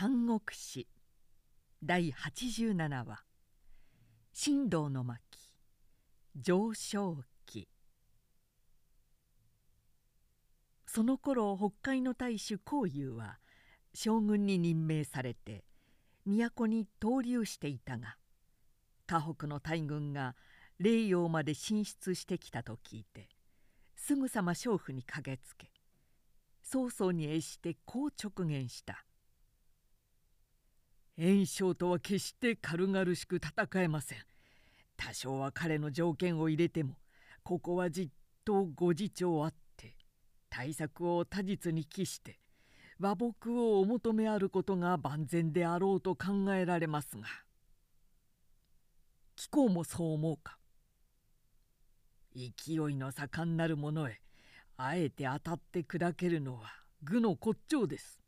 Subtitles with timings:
[0.00, 0.86] 三国志。
[1.82, 3.24] 第87話
[4.32, 5.18] 「神道の巻。
[6.36, 7.66] 上昇期」
[10.86, 13.40] その頃北海の大主幸雄は
[13.92, 15.64] 将軍に任命されて
[16.24, 18.18] 都に投留していたが
[19.08, 20.36] 河北の大軍が
[20.78, 23.28] 霊陽まで進出してきたと聞いて
[23.96, 25.72] すぐさま娼婦に駆けつけ
[26.62, 29.04] 曹操に謁してこう直言した
[31.18, 34.18] 「袁紹とは決して軽々しく戦えません。
[34.98, 36.96] 多少は彼の条件を入れても
[37.42, 38.08] ここはじっ
[38.44, 39.96] とご自重あって
[40.50, 42.40] 対策を他実に期して
[42.98, 47.26] 和睦をお求めあることが万全であろうと考えられますが
[49.36, 50.58] 貴公もそう思うか
[52.34, 54.20] 勢いの盛んなる者へ
[54.76, 56.72] あえて当たって砕けるのは
[57.02, 58.20] 愚の骨頂です。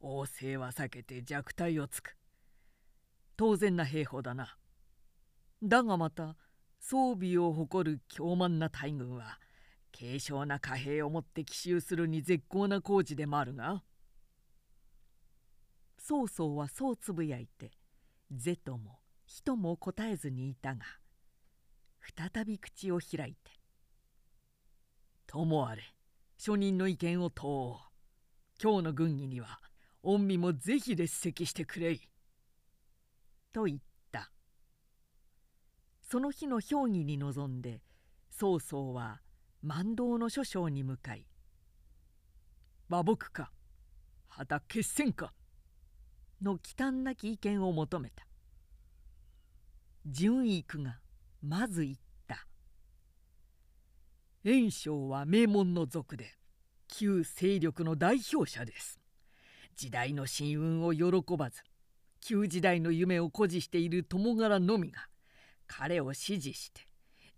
[0.00, 2.16] 王政は避けて弱体をつく。
[3.36, 4.56] 当然な兵法だな。
[5.62, 6.36] だがまた
[6.80, 9.38] 装備を誇る強慢な大軍は
[9.92, 13.82] 軽少な貨幣を持って奇襲するに絶好な工事でもあるが
[15.98, 17.72] 曹操はそうつぶやいて
[18.32, 20.80] 是とも人も答えずにいたが
[22.32, 23.50] 再び口を開いて
[25.26, 25.82] 「ともあれ
[26.38, 27.78] 諸人の意見を問おう
[28.62, 29.60] 今日の軍議には
[30.02, 32.00] 御身もぜひ列席してくれい」
[33.52, 34.30] と言った。
[36.02, 37.82] その日の評議に臨んで
[38.30, 39.22] 曹操は
[39.62, 41.26] 万道の諸将に向かい
[42.88, 43.52] 「馬木か
[44.28, 45.32] 旗決戦か」
[46.40, 48.26] の忌憚なき意見を求めた。
[50.06, 51.00] 純育が
[51.42, 52.48] まず言った
[54.42, 56.38] 「袁紹は名門の族で
[56.88, 58.98] 旧勢力の代表者です」
[59.80, 61.62] 時代の神運を喜ばず
[62.20, 65.08] 旧時代の夢を誇示している友柄のみが
[65.66, 66.82] 彼を支持して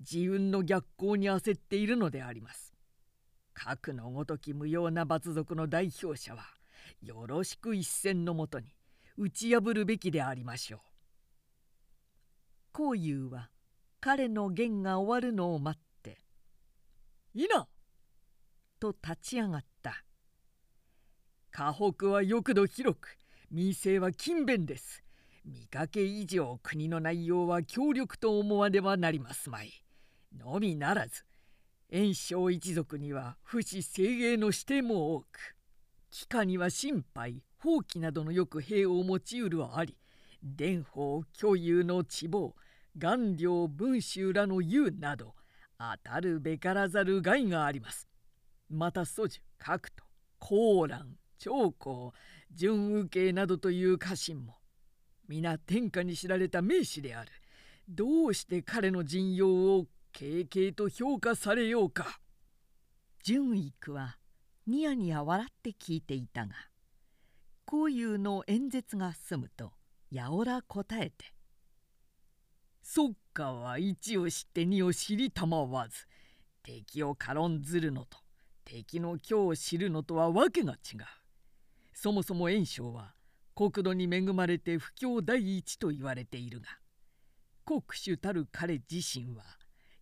[0.00, 2.74] 自運の逆行に焦っているのであります。
[3.54, 6.42] 核のごとき無用な罰族の代表者は
[7.00, 8.74] よろしく一戦のもとに
[9.16, 10.80] 打ち破るべきでありましょう。
[12.72, 13.50] 幸雄は
[14.00, 16.18] 彼の言が終わるのを待って
[17.34, 17.68] 「いな!」
[18.80, 19.71] と立ち上がった。
[21.52, 23.18] 河北はよくど広く
[23.50, 25.02] 民生は勤勉です。
[25.44, 29.70] 見かけ以上国の内容は強力と思わねばなりますまい。
[30.38, 31.24] のみならず
[31.92, 35.26] 炎章一族には不死精鋭の指定も多く
[36.10, 39.98] 帰化には心配放棄などのよく兵を用いるはあり
[40.42, 42.54] 伝法共有の地望
[42.98, 45.34] 顔料文集らの優など
[45.78, 48.08] 当たるべからざる害があります。
[48.70, 50.04] また祖樹角と
[50.38, 52.12] 高蘭長江
[52.52, 54.58] 準右慶などという家臣も
[55.26, 57.32] 皆天下に知られた名士である。
[57.88, 59.86] どうして彼の陣容を
[60.16, 62.20] 軽々と評価されようか
[63.24, 64.18] 純育は
[64.66, 66.54] ニヤニヤ笑って聞いていたが
[67.64, 69.72] こういうの演説が済むと
[70.10, 71.34] やおら答えて
[72.82, 76.06] 「そっかは一を知って二を知りたまわず
[76.62, 78.18] 敵を軽んずるのと
[78.64, 81.21] 敵の今を知るのとはわけが違う。
[82.02, 83.14] そもそも袁紹は
[83.54, 86.66] 国土に恵まれて不況第一と言われているが
[87.64, 89.44] 国主たる彼自身は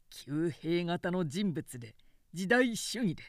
[0.08, 1.94] 旧兵型の人物で
[2.32, 3.22] 時代主義で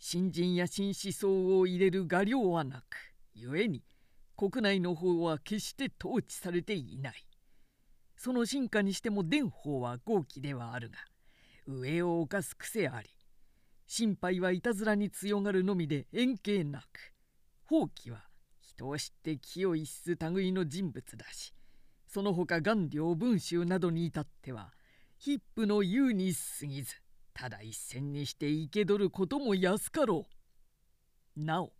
[0.00, 2.96] 新人や新思想を入れる画量はなく
[3.36, 3.84] 故に
[4.36, 7.24] 国内の方は決して統治されていない。
[8.16, 10.96] その進化にしても伝法は豪気ではあるが
[11.68, 13.08] 上を犯す癖あり
[13.86, 17.12] 心配はいたずらに強がるのみで円形なく
[17.68, 18.24] 放棄は
[18.62, 21.52] 人を知って気を逸す類の人物だし
[22.06, 24.72] その他顔料文集などに至っては
[25.18, 26.94] ヒップの言うに過ぎず
[27.34, 30.26] ただ一戦にして生け取ることも安かろ
[31.36, 31.40] う。
[31.44, 31.72] なお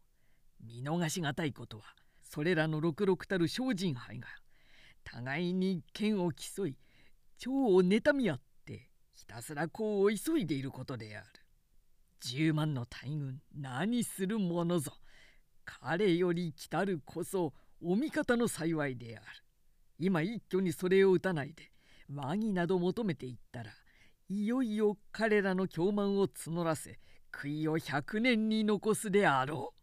[0.60, 1.84] 見逃しがたいことは
[2.22, 4.28] それらの六六たる精進杯が
[5.04, 6.76] 互いに剣を競い
[7.38, 11.26] 蝶を妬み合ってひたすら功を急いでいることである。
[12.20, 14.92] 10万の大軍何するものぞ
[15.80, 19.26] 彼より来たるこそお味方の幸いである。
[19.98, 21.70] 今一挙にそれを打たないで
[22.12, 23.72] 和議など求めていったら
[24.28, 26.98] いよいよ彼らの狂慢を募らせ
[27.32, 29.78] 悔いを百年に残すであろう。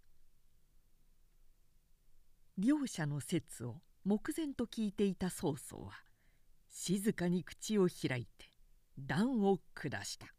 [2.58, 5.94] 両者の説を目前と聞いていた曹操は
[6.70, 8.50] 静かに口を開いて
[8.98, 10.34] 断を下した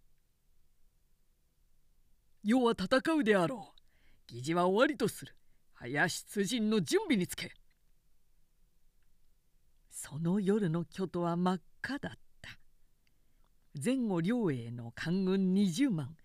[2.42, 3.80] 「世は戦うであろう
[4.26, 5.35] 議事は終わりとする
[5.78, 7.52] 早出陣の準備につけ。
[9.90, 12.50] その夜の京都は真っ赤だった。
[13.84, 16.16] 前後両営の官軍20万。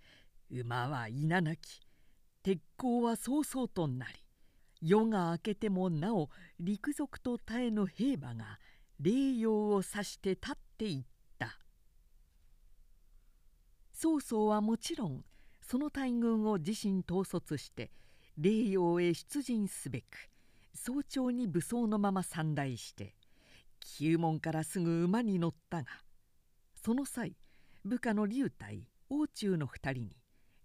[0.50, 1.82] 馬は稲なき
[2.44, 4.14] 鉄鋼は早々となり。
[4.82, 8.58] 夜が明けてもなお陸賊と耐えぬ兵馬が
[9.00, 11.06] 霊陽を指して立っていっ
[11.38, 11.60] た。
[13.92, 15.26] 曹操はもちろん
[15.62, 17.92] その大軍を自身統率して
[18.42, 20.28] 霊陽へ出陣すべく
[20.74, 23.14] 早朝に武装のまま参来して
[24.00, 25.90] 旧門からすぐ馬に乗ったが
[26.74, 27.36] その際
[27.86, 28.66] 部下の龍太
[29.12, 30.18] 王中の二人に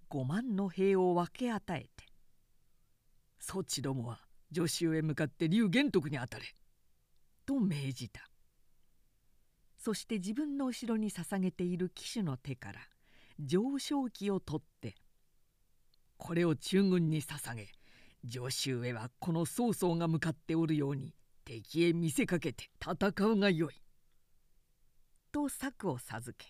[0.08, 2.06] 5万の兵を分け与えて
[3.38, 4.20] 「そちどもは
[4.54, 6.46] 助手へ向かって龍玄徳に当たれ」
[7.44, 8.30] と命じた。
[9.76, 12.80] そして自分の後ろに捧げている騎手の手から
[13.38, 14.96] 上昇旗を取って
[16.18, 17.68] これを中軍に捧げ
[18.28, 21.14] 助手へはこの曹操が向かっておるように
[21.44, 23.74] 敵へ見せかけて戦うがよい。
[25.30, 26.46] と策を授け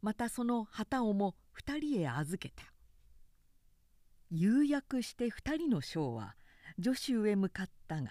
[0.00, 2.64] またその旗をも二人へ預けた。
[4.30, 6.34] 釉薬して二人の将は
[6.82, 8.08] 助手へ向かったが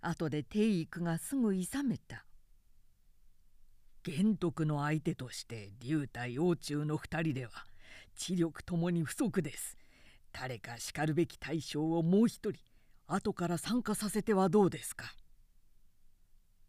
[0.00, 2.24] 後で帝育がすぐ諌めた。
[4.04, 7.52] 玄徳の相手として竜太王中の二人では
[8.16, 9.78] 知力ともに不足です。
[10.32, 12.60] 誰かしかるべき大将をもう一人
[13.06, 15.06] 後から参加させてはどうですか？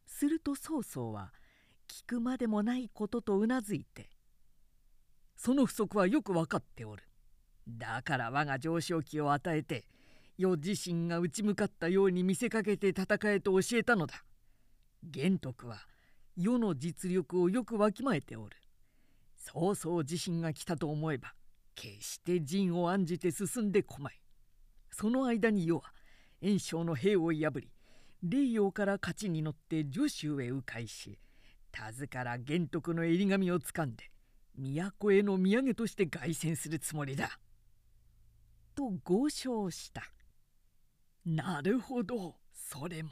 [0.06, 1.33] すると曹操は
[1.88, 4.10] 聞くまでもないこととうなずいて
[5.36, 7.04] 「その不足はよく分かっておる。
[7.68, 9.86] だから我が上昇気を与えて
[10.38, 14.25] 余自身が打ち向かったように見せかけて戦えと教えたのだ。
[15.04, 15.88] 玄徳は
[16.36, 18.57] 世の実力をよくわきまえておる。
[19.38, 21.33] 曹操自身が来たと思えば
[21.75, 24.19] 決して陣を案じて進んでこまい。
[24.91, 25.93] その間に世は
[26.41, 27.71] 袁紹の兵を破り
[28.21, 31.19] 霊陽から勝ちに乗って助手へ迂回し
[31.71, 34.11] 田津から玄徳の襟髪をつかんで
[34.55, 37.39] 都への土産として凱旋するつもりだ。
[38.75, 40.03] と豪商した
[41.25, 43.09] なるほどそれも。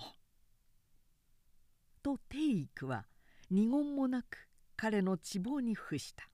[2.04, 3.06] と帝育は
[3.50, 6.31] 二言もなく彼の地望に付した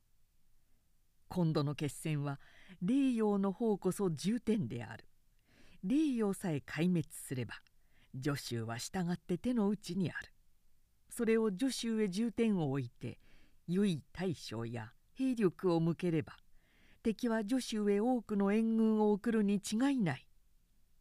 [1.30, 2.40] 今度の決戦は
[2.82, 5.06] 霊陽の方こそ重点である。
[5.84, 7.56] 霊陽さえ壊滅すれば
[8.22, 10.32] 助手は従って手の内にある。
[11.10, 13.20] それを助手へ重点を置いて
[13.68, 16.34] 良い大将や兵力を向ければ
[17.04, 20.28] 敵は助手へ多くの援軍を送るに違いない。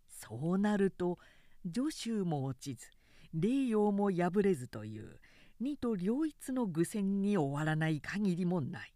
[0.09, 1.19] そうなると
[1.65, 2.87] 助手も落ちず
[3.35, 5.21] 霊陽も敗れずという
[5.61, 8.96] 二と両一の愚戦に終わらない限りもない。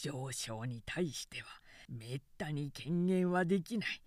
[0.00, 1.46] 上昇に対しては
[1.88, 4.02] めったに権限はできない。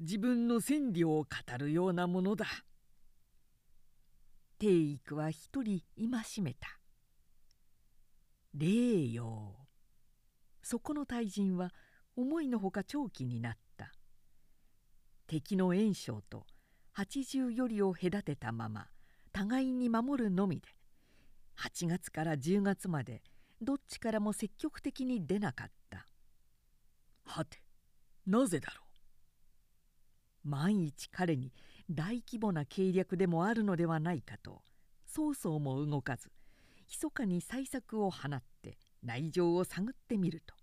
[0.00, 1.28] 自分の千里を語
[1.58, 2.46] るようなものだ。
[4.58, 6.78] 帝育は一人戒めた。
[8.54, 9.54] 霊陽
[10.62, 11.70] そこの大臣は
[12.16, 13.92] 思いのほか長期になった。
[15.28, 16.44] 敵の袁紹と
[16.92, 18.88] 八十よりを隔てたまま
[19.32, 20.68] 互いに守るのみで
[21.56, 23.22] 8月から10月まで
[23.62, 26.06] どっちからも積極的に出なかった。
[27.24, 27.62] はて
[28.26, 28.82] なぜだろ
[30.44, 30.48] う。
[30.48, 31.52] 万一彼に
[31.90, 34.62] 大規模な計略でもあるのではないかと
[35.06, 36.30] 曹操も動かず
[36.88, 40.54] 密かに対策を放って内情を探ってみると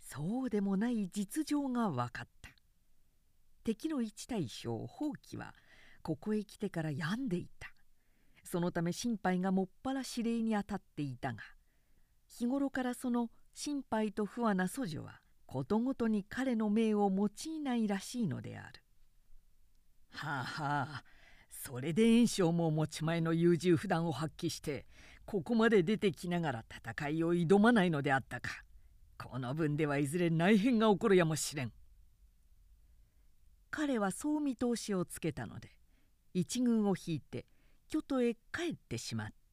[0.00, 2.50] そうでもない実情が分かった。
[3.64, 5.54] 敵の一大将宝器は
[6.02, 7.70] ここへ来てから病んでいた。
[8.44, 11.42] そのため心配がもっぱら指令に当たっていたが
[12.36, 18.82] 日頃からその心配と不安な祖女はことごとに彼の命を用いないらしいのである。
[20.10, 21.04] はあはあ
[21.48, 24.84] それで袁紹も持ち前の優柔不断を発揮して
[25.24, 28.50] ここまで出てきながら戦いを挑まないのであったか。
[29.16, 31.72] この分ではいずれ内変が起こるやもしれん。
[33.70, 35.70] 彼はそう見通しをつけたので
[36.32, 37.46] 一軍を引いて
[37.86, 39.43] 京都へ帰ってしまった。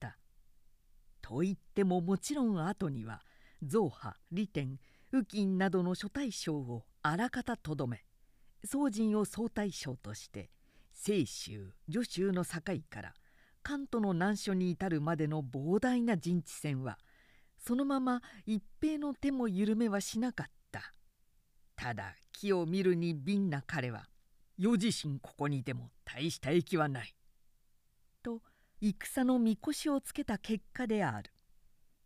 [1.31, 3.21] と言ってももちろん後には
[3.63, 4.77] 造派利天
[5.13, 8.03] 右近などの諸大将をあらかたとどめ
[8.65, 10.50] 宗人を総大将として
[10.93, 12.59] 清州助州の境
[12.89, 13.13] から
[13.63, 16.97] 関東の難所に至るまでの膨大な陣地戦は
[17.57, 20.81] そのまま一平の手も緩めはしなかった。
[21.77, 24.07] ただ木を見るに敏な彼は
[24.59, 27.15] 余自身ここにいても大した益はない。
[28.81, 31.31] 戦のみこしをつけた結果である。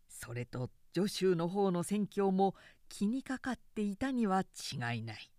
[0.09, 2.55] それと助州の方の戦況も
[2.89, 5.31] 気にかかっていたには違いない。